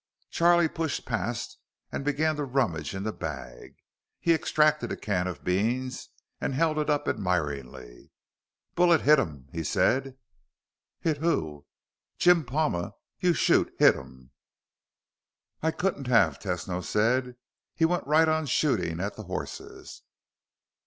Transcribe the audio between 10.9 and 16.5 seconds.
"Hit who?" "Jim Palma. You shoot. Hittum." "I couldn't have,"